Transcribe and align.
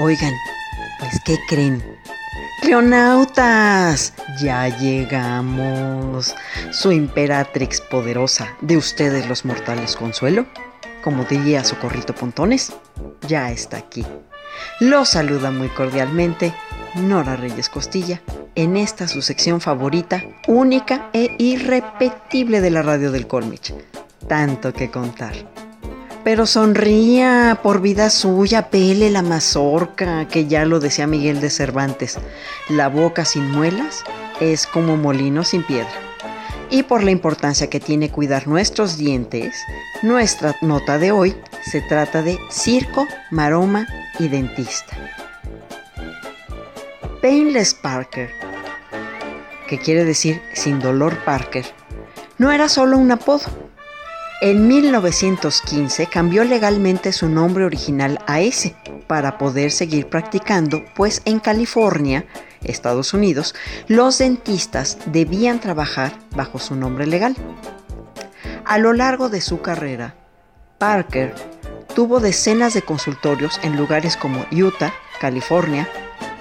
Oigan, 0.00 0.32
pues 1.00 1.20
¿qué 1.26 1.36
creen? 1.48 1.82
¡Leonautas! 2.62 4.14
Ya 4.40 4.68
llegamos. 4.68 6.34
Su 6.70 6.92
imperatrix 6.92 7.80
poderosa, 7.80 8.56
de 8.60 8.76
ustedes 8.76 9.28
los 9.28 9.44
mortales 9.44 9.96
consuelo, 9.96 10.46
como 11.02 11.24
diría 11.24 11.64
Socorrito 11.64 12.14
Pontones, 12.14 12.72
ya 13.26 13.50
está 13.50 13.78
aquí. 13.78 14.04
Los 14.80 15.10
saluda 15.10 15.50
muy 15.50 15.68
cordialmente 15.68 16.52
Nora 16.94 17.36
Reyes 17.36 17.68
Costilla 17.68 18.20
en 18.54 18.76
esta 18.76 19.08
su 19.08 19.22
sección 19.22 19.60
favorita, 19.60 20.22
única 20.46 21.10
e 21.12 21.34
irrepetible 21.38 22.60
de 22.60 22.70
la 22.70 22.82
radio 22.82 23.10
del 23.10 23.26
Colmich. 23.26 23.74
Tanto 24.28 24.72
que 24.72 24.90
contar. 24.90 25.34
Pero 26.24 26.44
sonría 26.44 27.60
por 27.62 27.80
vida 27.80 28.10
suya, 28.10 28.68
pele 28.68 29.10
la 29.10 29.22
mazorca, 29.22 30.28
que 30.28 30.46
ya 30.46 30.64
lo 30.64 30.80
decía 30.80 31.06
Miguel 31.06 31.40
de 31.40 31.50
Cervantes. 31.50 32.18
La 32.68 32.88
boca 32.88 33.24
sin 33.24 33.50
muelas 33.50 34.04
es 34.40 34.66
como 34.66 34.96
molino 34.96 35.44
sin 35.44 35.62
piedra. 35.62 35.92
Y 36.70 36.82
por 36.82 37.02
la 37.02 37.10
importancia 37.10 37.70
que 37.70 37.80
tiene 37.80 38.10
cuidar 38.10 38.46
nuestros 38.46 38.98
dientes, 38.98 39.54
nuestra 40.02 40.54
nota 40.60 40.98
de 40.98 41.12
hoy 41.12 41.36
se 41.62 41.80
trata 41.80 42.22
de 42.22 42.38
circo, 42.50 43.06
maroma 43.30 43.86
y 44.18 44.28
dentista. 44.28 44.96
Painless 47.22 47.74
Parker, 47.74 48.30
que 49.66 49.78
quiere 49.78 50.04
decir 50.04 50.40
sin 50.52 50.78
dolor 50.78 51.16
Parker, 51.24 51.64
no 52.36 52.52
era 52.52 52.68
solo 52.68 52.98
un 52.98 53.10
apodo 53.10 53.44
en 54.40 54.68
1915 54.68 56.06
cambió 56.06 56.44
legalmente 56.44 57.12
su 57.12 57.28
nombre 57.28 57.64
original 57.64 58.20
a 58.28 58.40
ese 58.40 58.76
para 59.08 59.36
poder 59.36 59.72
seguir 59.72 60.06
practicando, 60.06 60.84
pues 60.94 61.22
en 61.24 61.40
California, 61.40 62.24
Estados 62.62 63.14
Unidos, 63.14 63.54
los 63.86 64.18
dentistas 64.18 64.98
debían 65.06 65.60
trabajar 65.60 66.18
bajo 66.34 66.58
su 66.58 66.74
nombre 66.74 67.06
legal. 67.06 67.36
A 68.64 68.78
lo 68.78 68.92
largo 68.92 69.28
de 69.28 69.40
su 69.40 69.60
carrera, 69.60 70.14
Parker 70.78 71.34
tuvo 71.94 72.20
decenas 72.20 72.74
de 72.74 72.82
consultorios 72.82 73.58
en 73.62 73.76
lugares 73.76 74.16
como 74.16 74.44
Utah, 74.52 74.92
California, 75.20 75.88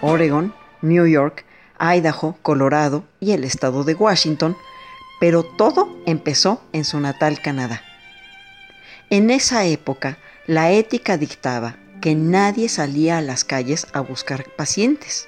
Oregon, 0.02 0.54
New 0.82 1.08
York, 1.08 1.46
Idaho, 1.80 2.38
Colorado 2.42 3.04
y 3.20 3.32
el 3.32 3.44
estado 3.44 3.84
de 3.84 3.96
Washington, 3.96 4.58
pero 5.20 5.44
todo 5.44 5.90
empezó 6.06 6.62
en 6.74 6.86
su 6.86 7.00
natal 7.00 7.42
Canadá. 7.42 7.82
En 9.10 9.32
esa 9.32 9.66
época, 9.66 10.18
la 10.46 10.72
ética 10.72 11.18
dictaba 11.18 11.78
que 12.02 12.14
nadie 12.14 12.70
salía 12.70 13.18
a 13.18 13.22
las 13.22 13.44
calles 13.44 13.88
a 13.94 14.02
buscar 14.02 14.46
pacientes. 14.56 15.28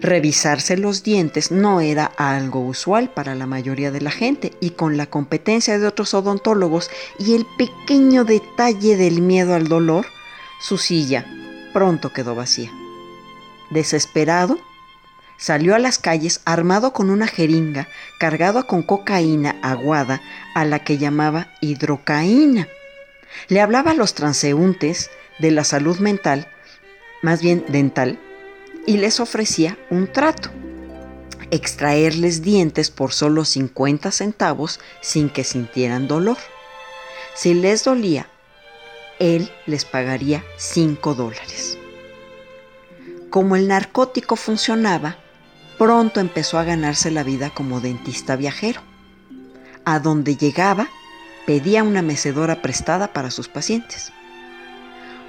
Revisarse 0.00 0.78
los 0.78 1.02
dientes 1.02 1.50
no 1.50 1.82
era 1.82 2.06
algo 2.16 2.60
usual 2.60 3.10
para 3.10 3.34
la 3.34 3.44
mayoría 3.44 3.90
de 3.90 4.00
la 4.00 4.10
gente 4.10 4.52
y 4.58 4.70
con 4.70 4.96
la 4.96 5.06
competencia 5.06 5.78
de 5.78 5.86
otros 5.86 6.14
odontólogos 6.14 6.90
y 7.18 7.34
el 7.34 7.46
pequeño 7.58 8.24
detalle 8.24 8.96
del 8.96 9.20
miedo 9.20 9.54
al 9.54 9.68
dolor, 9.68 10.06
su 10.58 10.78
silla 10.78 11.26
pronto 11.74 12.14
quedó 12.14 12.34
vacía. 12.34 12.72
Desesperado, 13.70 14.58
salió 15.36 15.74
a 15.74 15.78
las 15.78 15.98
calles 15.98 16.40
armado 16.46 16.94
con 16.94 17.10
una 17.10 17.26
jeringa 17.26 17.86
cargado 18.18 18.66
con 18.66 18.82
cocaína 18.82 19.56
aguada 19.62 20.22
a 20.54 20.64
la 20.64 20.78
que 20.78 20.96
llamaba 20.96 21.48
hidrocaína. 21.60 22.68
Le 23.48 23.60
hablaba 23.60 23.90
a 23.90 23.94
los 23.94 24.14
transeúntes 24.14 25.10
de 25.38 25.50
la 25.50 25.64
salud 25.64 25.98
mental, 25.98 26.48
más 27.22 27.42
bien 27.42 27.64
dental, 27.68 28.18
y 28.86 28.96
les 28.96 29.20
ofrecía 29.20 29.78
un 29.90 30.12
trato. 30.12 30.50
Extraerles 31.50 32.42
dientes 32.42 32.90
por 32.90 33.12
solo 33.12 33.44
50 33.44 34.10
centavos 34.12 34.80
sin 35.00 35.30
que 35.30 35.44
sintieran 35.44 36.06
dolor. 36.08 36.38
Si 37.34 37.54
les 37.54 37.84
dolía, 37.84 38.28
él 39.18 39.50
les 39.66 39.84
pagaría 39.84 40.44
5 40.56 41.14
dólares. 41.14 41.78
Como 43.30 43.56
el 43.56 43.68
narcótico 43.68 44.36
funcionaba, 44.36 45.16
pronto 45.78 46.20
empezó 46.20 46.58
a 46.58 46.64
ganarse 46.64 47.10
la 47.10 47.22
vida 47.22 47.50
como 47.50 47.80
dentista 47.80 48.36
viajero. 48.36 48.80
A 49.84 49.98
donde 49.98 50.36
llegaba, 50.36 50.88
pedía 51.46 51.82
una 51.82 52.02
mecedora 52.02 52.62
prestada 52.62 53.12
para 53.12 53.30
sus 53.30 53.48
pacientes. 53.48 54.12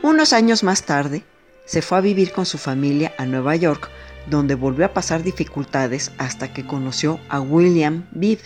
Unos 0.03 0.33
años 0.33 0.63
más 0.63 0.83
tarde, 0.83 1.23
se 1.71 1.81
fue 1.81 1.99
a 1.99 2.01
vivir 2.01 2.33
con 2.33 2.45
su 2.45 2.57
familia 2.57 3.13
a 3.17 3.25
Nueva 3.25 3.55
York, 3.55 3.89
donde 4.29 4.55
volvió 4.55 4.85
a 4.85 4.93
pasar 4.93 5.23
dificultades 5.23 6.11
hasta 6.17 6.51
que 6.51 6.65
conoció 6.65 7.17
a 7.29 7.39
William 7.39 8.03
Bibb, 8.11 8.39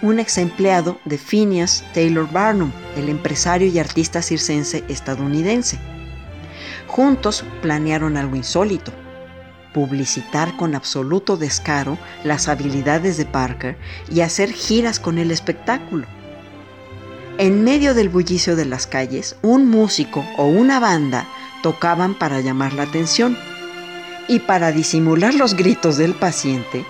un 0.00 0.18
ex 0.18 0.38
empleado 0.38 0.98
de 1.04 1.18
Phineas 1.18 1.84
Taylor 1.92 2.26
Barnum, 2.32 2.72
el 2.96 3.10
empresario 3.10 3.68
y 3.68 3.78
artista 3.78 4.22
circense 4.22 4.84
estadounidense. 4.88 5.78
Juntos 6.86 7.44
planearon 7.60 8.16
algo 8.16 8.36
insólito, 8.36 8.90
publicitar 9.74 10.56
con 10.56 10.74
absoluto 10.74 11.36
descaro 11.36 11.98
las 12.24 12.48
habilidades 12.48 13.18
de 13.18 13.26
Parker 13.26 13.76
y 14.10 14.22
hacer 14.22 14.50
giras 14.50 14.98
con 14.98 15.18
el 15.18 15.30
espectáculo. 15.30 16.06
En 17.36 17.64
medio 17.64 17.92
del 17.92 18.08
bullicio 18.08 18.56
de 18.56 18.64
las 18.64 18.86
calles, 18.86 19.36
un 19.42 19.68
músico 19.68 20.24
o 20.38 20.46
una 20.46 20.80
banda 20.80 21.28
tocaban 21.62 22.14
para 22.14 22.40
llamar 22.40 22.72
la 22.72 22.84
atención. 22.84 23.36
Y 24.28 24.40
para 24.40 24.72
disimular 24.72 25.34
los 25.34 25.54
gritos 25.54 25.96
del 25.96 26.14
paciente, 26.14 26.84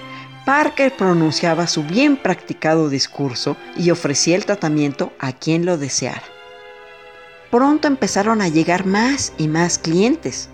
Parker 0.44 0.96
pronunciaba 0.96 1.66
su 1.66 1.84
bien 1.84 2.16
practicado 2.16 2.88
discurso 2.88 3.56
y 3.76 3.90
ofrecía 3.90 4.36
el 4.36 4.44
tratamiento 4.44 5.12
a 5.18 5.32
quien 5.32 5.64
lo 5.64 5.78
deseara. 5.78 6.22
Pronto 7.50 7.88
empezaron 7.88 8.40
a 8.42 8.48
llegar 8.48 8.86
más 8.86 9.32
y 9.38 9.48
más 9.48 9.78
clientes. 9.78 10.48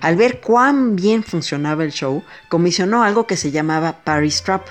Al 0.00 0.16
ver 0.16 0.40
cuán 0.40 0.96
bien 0.96 1.22
funcionaba 1.22 1.84
el 1.84 1.92
show, 1.92 2.22
comisionó 2.48 3.02
algo 3.02 3.26
que 3.26 3.36
se 3.36 3.50
llamaba 3.50 4.04
Paris 4.04 4.42
Trap, 4.42 4.66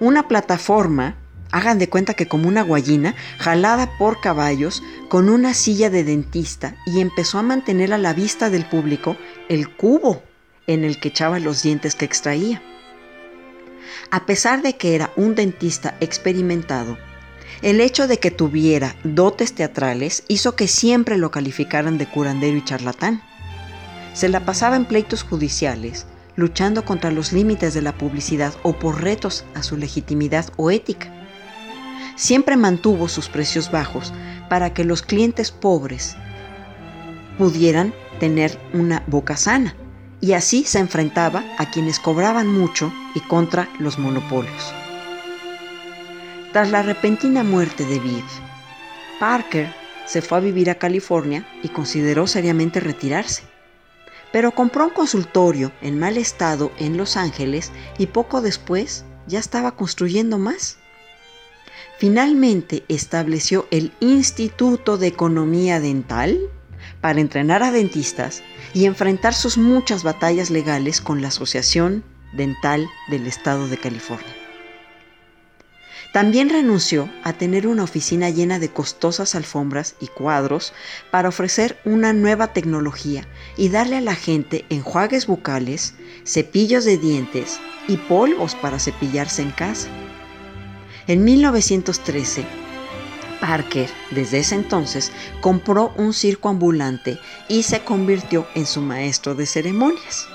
una 0.00 0.26
plataforma, 0.26 1.16
hagan 1.54 1.78
de 1.78 1.88
cuenta 1.88 2.14
que 2.14 2.26
como 2.26 2.48
una 2.48 2.62
guayina, 2.62 3.14
jalada 3.38 3.96
por 3.96 4.20
caballos, 4.20 4.82
con 5.08 5.28
una 5.28 5.54
silla 5.54 5.88
de 5.88 6.02
dentista, 6.02 6.74
y 6.84 7.00
empezó 7.00 7.38
a 7.38 7.44
mantener 7.44 7.92
a 7.92 7.98
la 7.98 8.12
vista 8.12 8.50
del 8.50 8.64
público 8.66 9.16
el 9.48 9.70
cubo 9.70 10.20
en 10.66 10.82
el 10.82 10.98
que 10.98 11.08
echaba 11.08 11.38
los 11.38 11.62
dientes 11.62 11.94
que 11.94 12.06
extraía. 12.06 12.60
A 14.10 14.26
pesar 14.26 14.62
de 14.62 14.76
que 14.76 14.96
era 14.96 15.12
un 15.14 15.36
dentista 15.36 15.96
experimentado, 16.00 16.98
el 17.62 17.80
hecho 17.80 18.08
de 18.08 18.18
que 18.18 18.32
tuviera 18.32 18.96
dotes 19.04 19.54
teatrales 19.54 20.24
hizo 20.26 20.56
que 20.56 20.66
siempre 20.66 21.18
lo 21.18 21.30
calificaran 21.30 21.98
de 21.98 22.06
curandero 22.06 22.56
y 22.56 22.64
charlatán. 22.64 23.22
Se 24.12 24.28
la 24.28 24.44
pasaba 24.44 24.74
en 24.74 24.86
pleitos 24.86 25.22
judiciales, 25.22 26.06
luchando 26.34 26.84
contra 26.84 27.12
los 27.12 27.32
límites 27.32 27.74
de 27.74 27.82
la 27.82 27.92
publicidad 27.92 28.52
o 28.64 28.72
por 28.72 29.02
retos 29.02 29.44
a 29.54 29.62
su 29.62 29.76
legitimidad 29.76 30.46
o 30.56 30.72
ética. 30.72 31.23
Siempre 32.16 32.56
mantuvo 32.56 33.08
sus 33.08 33.28
precios 33.28 33.70
bajos 33.70 34.12
para 34.48 34.72
que 34.72 34.84
los 34.84 35.02
clientes 35.02 35.50
pobres 35.50 36.16
pudieran 37.38 37.92
tener 38.20 38.58
una 38.72 39.02
boca 39.06 39.36
sana 39.36 39.74
y 40.20 40.32
así 40.32 40.64
se 40.64 40.78
enfrentaba 40.78 41.44
a 41.58 41.70
quienes 41.70 41.98
cobraban 41.98 42.46
mucho 42.46 42.92
y 43.14 43.20
contra 43.20 43.68
los 43.78 43.98
monopolios. 43.98 44.72
Tras 46.52 46.70
la 46.70 46.82
repentina 46.82 47.42
muerte 47.42 47.84
de 47.84 47.98
Viv, 47.98 48.24
Parker 49.18 49.72
se 50.06 50.22
fue 50.22 50.38
a 50.38 50.40
vivir 50.40 50.70
a 50.70 50.76
California 50.76 51.46
y 51.62 51.68
consideró 51.68 52.26
seriamente 52.26 52.78
retirarse 52.80 53.42
pero 54.34 54.50
compró 54.50 54.86
un 54.86 54.90
consultorio 54.90 55.70
en 55.80 55.96
mal 55.96 56.16
estado 56.16 56.72
en 56.80 56.96
Los 56.96 57.16
Ángeles 57.16 57.70
y 57.98 58.06
poco 58.08 58.40
después 58.40 59.04
ya 59.28 59.38
estaba 59.38 59.76
construyendo 59.76 60.38
más. 60.38 60.76
Finalmente 61.98 62.84
estableció 62.88 63.68
el 63.70 63.92
Instituto 64.00 64.98
de 64.98 65.06
Economía 65.06 65.78
Dental 65.78 66.38
para 67.00 67.20
entrenar 67.20 67.62
a 67.62 67.70
dentistas 67.70 68.42
y 68.72 68.86
enfrentar 68.86 69.32
sus 69.32 69.58
muchas 69.58 70.02
batallas 70.02 70.50
legales 70.50 71.00
con 71.00 71.22
la 71.22 71.28
Asociación 71.28 72.02
Dental 72.32 72.88
del 73.08 73.26
Estado 73.26 73.68
de 73.68 73.78
California. 73.78 74.34
También 76.12 76.48
renunció 76.48 77.10
a 77.22 77.32
tener 77.32 77.66
una 77.66 77.84
oficina 77.84 78.30
llena 78.30 78.58
de 78.58 78.68
costosas 78.68 79.34
alfombras 79.34 79.96
y 80.00 80.06
cuadros 80.08 80.72
para 81.10 81.28
ofrecer 81.28 81.78
una 81.84 82.12
nueva 82.12 82.52
tecnología 82.52 83.26
y 83.56 83.68
darle 83.68 83.96
a 83.96 84.00
la 84.00 84.14
gente 84.14 84.64
enjuagues 84.68 85.26
bucales, 85.26 85.94
cepillos 86.24 86.84
de 86.84 86.98
dientes 86.98 87.58
y 87.88 87.96
polvos 87.96 88.54
para 88.54 88.78
cepillarse 88.78 89.42
en 89.42 89.50
casa. 89.50 89.88
En 91.06 91.22
1913, 91.22 92.46
Parker, 93.40 93.90
desde 94.10 94.38
ese 94.38 94.54
entonces, 94.54 95.12
compró 95.42 95.92
un 95.96 96.14
circo 96.14 96.48
ambulante 96.48 97.18
y 97.48 97.64
se 97.64 97.84
convirtió 97.84 98.46
en 98.54 98.64
su 98.64 98.80
maestro 98.80 99.34
de 99.34 99.44
ceremonias. 99.44 100.26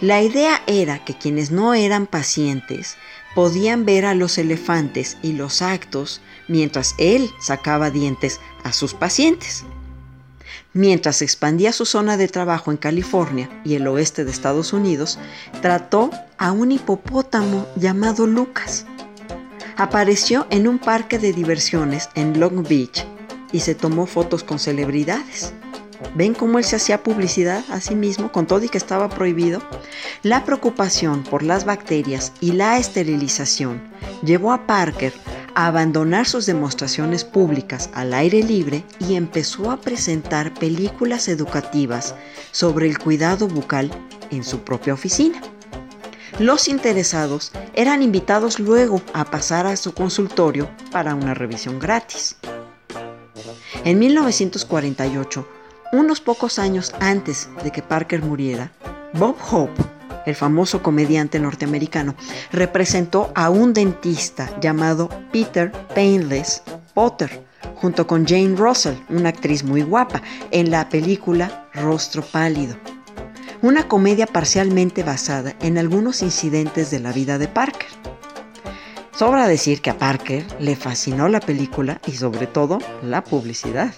La 0.00 0.22
idea 0.22 0.62
era 0.66 1.04
que 1.04 1.14
quienes 1.14 1.50
no 1.50 1.74
eran 1.74 2.06
pacientes 2.06 2.96
podían 3.34 3.84
ver 3.84 4.06
a 4.06 4.14
los 4.14 4.38
elefantes 4.38 5.18
y 5.22 5.32
los 5.32 5.60
actos 5.60 6.22
mientras 6.48 6.94
él 6.98 7.30
sacaba 7.38 7.90
dientes 7.90 8.40
a 8.64 8.72
sus 8.72 8.94
pacientes. 8.94 9.64
Mientras 10.72 11.20
expandía 11.20 11.70
su 11.72 11.84
zona 11.84 12.16
de 12.16 12.28
trabajo 12.28 12.70
en 12.70 12.78
California 12.78 13.50
y 13.62 13.74
el 13.74 13.86
oeste 13.86 14.24
de 14.24 14.30
Estados 14.30 14.72
Unidos, 14.72 15.18
trató 15.60 16.10
a 16.38 16.50
un 16.50 16.72
hipopótamo 16.72 17.66
llamado 17.76 18.26
Lucas. 18.26 18.86
Apareció 19.76 20.46
en 20.50 20.68
un 20.68 20.78
parque 20.78 21.18
de 21.18 21.32
diversiones 21.32 22.10
en 22.14 22.38
Long 22.38 22.66
Beach 22.66 23.06
y 23.52 23.60
se 23.60 23.74
tomó 23.74 24.06
fotos 24.06 24.44
con 24.44 24.58
celebridades. 24.58 25.54
¿Ven 26.14 26.34
cómo 26.34 26.58
él 26.58 26.64
se 26.64 26.76
hacía 26.76 27.02
publicidad 27.02 27.64
a 27.70 27.80
sí 27.80 27.94
mismo 27.94 28.32
con 28.32 28.46
todo 28.46 28.64
y 28.64 28.68
que 28.68 28.78
estaba 28.78 29.08
prohibido? 29.08 29.62
La 30.22 30.44
preocupación 30.44 31.22
por 31.22 31.42
las 31.42 31.64
bacterias 31.64 32.32
y 32.40 32.52
la 32.52 32.78
esterilización 32.78 33.82
llevó 34.22 34.52
a 34.52 34.66
Parker 34.66 35.12
a 35.54 35.66
abandonar 35.66 36.26
sus 36.26 36.46
demostraciones 36.46 37.24
públicas 37.24 37.90
al 37.94 38.14
aire 38.14 38.42
libre 38.42 38.84
y 38.98 39.14
empezó 39.14 39.70
a 39.70 39.80
presentar 39.80 40.52
películas 40.54 41.28
educativas 41.28 42.14
sobre 42.50 42.88
el 42.88 42.98
cuidado 42.98 43.48
bucal 43.48 43.90
en 44.30 44.44
su 44.44 44.60
propia 44.60 44.94
oficina. 44.94 45.40
Los 46.38 46.68
interesados 46.68 47.52
eran 47.74 48.02
invitados 48.02 48.58
luego 48.58 49.02
a 49.12 49.24
pasar 49.24 49.66
a 49.66 49.76
su 49.76 49.92
consultorio 49.92 50.70
para 50.90 51.14
una 51.14 51.34
revisión 51.34 51.78
gratis. 51.78 52.36
En 53.84 53.98
1948, 53.98 55.46
unos 55.92 56.20
pocos 56.20 56.58
años 56.58 56.94
antes 57.00 57.50
de 57.62 57.70
que 57.70 57.82
Parker 57.82 58.22
muriera, 58.22 58.72
Bob 59.12 59.36
Hope, 59.50 59.82
el 60.24 60.34
famoso 60.34 60.82
comediante 60.82 61.38
norteamericano, 61.38 62.14
representó 62.50 63.30
a 63.34 63.50
un 63.50 63.74
dentista 63.74 64.58
llamado 64.60 65.10
Peter 65.32 65.70
Painless 65.94 66.62
Potter, 66.94 67.44
junto 67.74 68.06
con 68.06 68.26
Jane 68.26 68.56
Russell, 68.56 68.94
una 69.10 69.28
actriz 69.28 69.64
muy 69.64 69.82
guapa, 69.82 70.22
en 70.50 70.70
la 70.70 70.88
película 70.88 71.68
Rostro 71.74 72.22
Pálido. 72.22 72.76
Una 73.62 73.86
comedia 73.86 74.26
parcialmente 74.26 75.04
basada 75.04 75.54
en 75.60 75.78
algunos 75.78 76.22
incidentes 76.22 76.90
de 76.90 76.98
la 76.98 77.12
vida 77.12 77.38
de 77.38 77.46
Parker. 77.46 77.86
Sobra 79.16 79.46
decir 79.46 79.80
que 79.80 79.90
a 79.90 79.98
Parker 79.98 80.44
le 80.58 80.74
fascinó 80.74 81.28
la 81.28 81.38
película 81.38 82.00
y 82.08 82.10
sobre 82.10 82.48
todo 82.48 82.80
la 83.04 83.22
publicidad. 83.22 83.94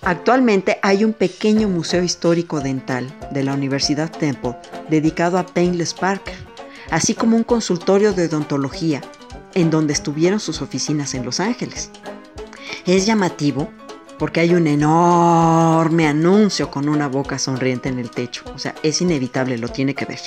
Actualmente 0.00 0.78
hay 0.80 1.04
un 1.04 1.12
pequeño 1.12 1.68
museo 1.68 2.02
histórico 2.02 2.60
dental 2.60 3.14
de 3.30 3.44
la 3.44 3.52
Universidad 3.52 4.10
Temple 4.10 4.56
dedicado 4.88 5.36
a 5.36 5.44
Painless 5.44 5.92
Parker, 5.92 6.34
así 6.90 7.12
como 7.12 7.36
un 7.36 7.44
consultorio 7.44 8.14
de 8.14 8.24
odontología 8.24 9.02
en 9.52 9.70
donde 9.70 9.92
estuvieron 9.92 10.40
sus 10.40 10.62
oficinas 10.62 11.12
en 11.12 11.26
Los 11.26 11.40
Ángeles. 11.40 11.90
Es 12.86 13.04
llamativo 13.04 13.70
porque 14.22 14.38
hay 14.38 14.54
un 14.54 14.68
enorme 14.68 16.06
anuncio 16.06 16.70
con 16.70 16.88
una 16.88 17.08
boca 17.08 17.40
sonriente 17.40 17.88
en 17.88 17.98
el 17.98 18.08
techo, 18.08 18.44
o 18.54 18.58
sea, 18.60 18.72
es 18.84 19.02
inevitable, 19.02 19.58
lo 19.58 19.66
tiene 19.66 19.96
que 19.96 20.04
ver. 20.04 20.20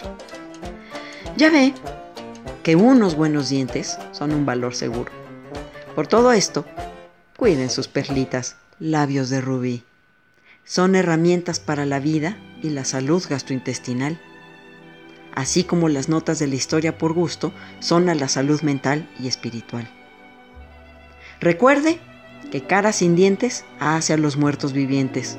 Ya 1.37 1.49
ve 1.49 1.73
que 2.61 2.75
unos 2.75 3.15
buenos 3.15 3.47
dientes 3.47 3.97
son 4.11 4.33
un 4.33 4.45
valor 4.45 4.75
seguro. 4.75 5.13
Por 5.95 6.07
todo 6.07 6.33
esto, 6.33 6.65
cuiden 7.37 7.69
sus 7.69 7.87
perlitas 7.87 8.57
labios 8.79 9.29
de 9.29 9.39
rubí. 9.39 9.85
Son 10.65 10.93
herramientas 10.95 11.61
para 11.61 11.85
la 11.85 12.01
vida 12.01 12.37
y 12.61 12.71
la 12.71 12.83
salud 12.83 13.23
gastrointestinal, 13.29 14.19
así 15.33 15.63
como 15.63 15.87
las 15.87 16.09
notas 16.09 16.37
de 16.37 16.47
la 16.47 16.55
historia 16.55 16.97
por 16.97 17.13
gusto 17.13 17.53
son 17.79 18.09
a 18.09 18.15
la 18.15 18.27
salud 18.27 18.59
mental 18.61 19.09
y 19.17 19.29
espiritual. 19.29 19.89
Recuerde 21.39 22.01
que 22.51 22.61
cara 22.61 22.91
sin 22.91 23.15
dientes 23.15 23.65
hace 23.79 24.13
a 24.13 24.17
los 24.17 24.37
muertos 24.37 24.73
vivientes. 24.73 25.37